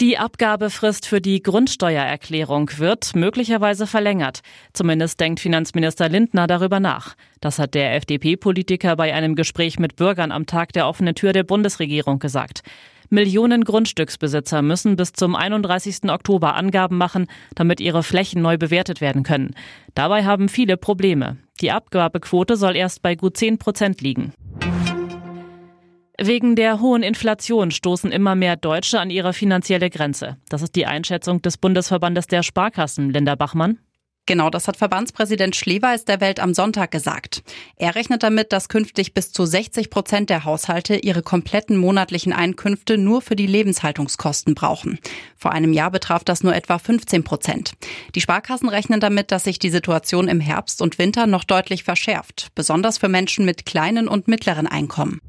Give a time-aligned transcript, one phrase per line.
[0.00, 4.40] Die Abgabefrist für die Grundsteuererklärung wird möglicherweise verlängert.
[4.72, 7.14] Zumindest denkt Finanzminister Lindner darüber nach.
[7.40, 11.44] Das hat der FDP-Politiker bei einem Gespräch mit Bürgern am Tag der offenen Tür der
[11.44, 12.62] Bundesregierung gesagt.
[13.08, 16.10] Millionen Grundstücksbesitzer müssen bis zum 31.
[16.10, 19.54] Oktober Angaben machen, damit ihre Flächen neu bewertet werden können.
[19.94, 21.36] Dabei haben viele Probleme.
[21.60, 24.32] Die Abgabequote soll erst bei gut 10 Prozent liegen.
[26.20, 30.36] Wegen der hohen Inflation stoßen immer mehr Deutsche an ihre finanzielle Grenze.
[30.48, 33.80] Das ist die Einschätzung des Bundesverbandes der Sparkassen, Linda Bachmann.
[34.26, 37.42] Genau, das hat Verbandspräsident Schleweis der Welt am Sonntag gesagt.
[37.76, 42.96] Er rechnet damit, dass künftig bis zu 60 Prozent der Haushalte ihre kompletten monatlichen Einkünfte
[42.96, 44.98] nur für die Lebenshaltungskosten brauchen.
[45.36, 47.72] Vor einem Jahr betraf das nur etwa 15 Prozent.
[48.14, 52.48] Die Sparkassen rechnen damit, dass sich die Situation im Herbst und Winter noch deutlich verschärft,
[52.54, 55.20] besonders für Menschen mit kleinen und mittleren Einkommen.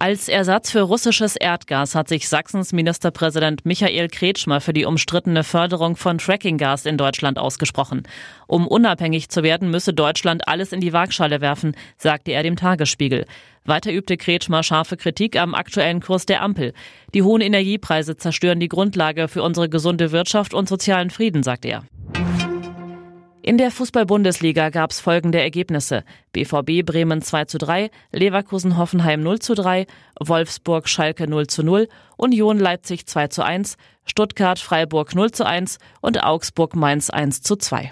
[0.00, 5.96] Als Ersatz für russisches Erdgas hat sich Sachsens Ministerpräsident Michael Kretschmer für die umstrittene Förderung
[5.96, 8.04] von Frackinggas in Deutschland ausgesprochen.
[8.46, 13.24] Um unabhängig zu werden, müsse Deutschland alles in die Waagschale werfen, sagte er dem Tagesspiegel.
[13.64, 16.74] Weiter übte Kretschmer scharfe Kritik am aktuellen Kurs der Ampel.
[17.12, 21.82] Die hohen Energiepreise zerstören die Grundlage für unsere gesunde Wirtschaft und sozialen Frieden, sagte er.
[23.48, 26.04] In der Fußball-Bundesliga gab es folgende Ergebnisse.
[26.34, 29.86] BVB Bremen 2 zu 3, Leverkusen Hoffenheim 0 zu 3,
[30.20, 31.88] Wolfsburg Schalke 0 zu 0,
[32.18, 37.56] Union Leipzig 2 zu 1, Stuttgart Freiburg 0 zu 1 und Augsburg Mainz 1 zu
[37.56, 37.90] 2.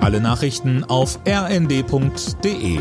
[0.00, 2.80] Alle Nachrichten auf rnd.de